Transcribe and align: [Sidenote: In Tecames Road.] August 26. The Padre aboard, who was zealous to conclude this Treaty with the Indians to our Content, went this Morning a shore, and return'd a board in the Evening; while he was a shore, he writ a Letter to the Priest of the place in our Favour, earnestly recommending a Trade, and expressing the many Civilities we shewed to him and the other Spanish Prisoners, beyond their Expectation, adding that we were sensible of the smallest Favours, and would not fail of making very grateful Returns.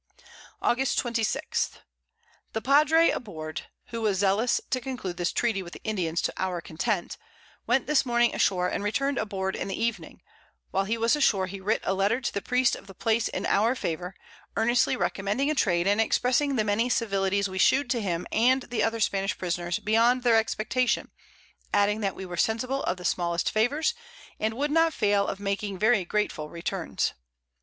[Sidenote: 0.01 0.23
In 0.23 0.25
Tecames 0.25 0.63
Road.] 0.65 0.69
August 0.71 0.97
26. 0.97 1.71
The 2.53 2.61
Padre 2.63 3.09
aboard, 3.11 3.61
who 3.89 4.01
was 4.01 4.17
zealous 4.17 4.59
to 4.71 4.81
conclude 4.81 5.17
this 5.17 5.31
Treaty 5.31 5.61
with 5.61 5.73
the 5.73 5.83
Indians 5.83 6.23
to 6.23 6.33
our 6.37 6.59
Content, 6.59 7.17
went 7.67 7.85
this 7.85 8.03
Morning 8.03 8.33
a 8.33 8.39
shore, 8.39 8.67
and 8.67 8.83
return'd 8.83 9.19
a 9.19 9.27
board 9.27 9.55
in 9.55 9.67
the 9.67 9.79
Evening; 9.79 10.23
while 10.71 10.85
he 10.85 10.97
was 10.97 11.15
a 11.15 11.21
shore, 11.21 11.45
he 11.45 11.59
writ 11.61 11.81
a 11.83 11.93
Letter 11.93 12.19
to 12.19 12.33
the 12.33 12.41
Priest 12.41 12.75
of 12.75 12.87
the 12.87 12.95
place 12.95 13.27
in 13.27 13.45
our 13.45 13.75
Favour, 13.75 14.15
earnestly 14.57 14.97
recommending 14.97 15.51
a 15.51 15.53
Trade, 15.53 15.85
and 15.85 16.01
expressing 16.01 16.55
the 16.55 16.63
many 16.63 16.89
Civilities 16.89 17.47
we 17.47 17.59
shewed 17.59 17.87
to 17.91 18.01
him 18.01 18.25
and 18.31 18.63
the 18.63 18.81
other 18.81 18.99
Spanish 19.01 19.37
Prisoners, 19.37 19.77
beyond 19.77 20.23
their 20.23 20.35
Expectation, 20.37 21.11
adding 21.75 21.99
that 21.99 22.15
we 22.15 22.25
were 22.25 22.37
sensible 22.37 22.81
of 22.85 22.97
the 22.97 23.05
smallest 23.05 23.51
Favours, 23.51 23.93
and 24.39 24.55
would 24.55 24.71
not 24.71 24.95
fail 24.95 25.27
of 25.27 25.39
making 25.39 25.77
very 25.77 26.03
grateful 26.05 26.49
Returns. 26.49 27.13